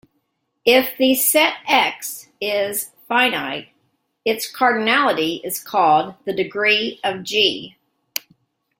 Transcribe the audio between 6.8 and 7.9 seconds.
of "G".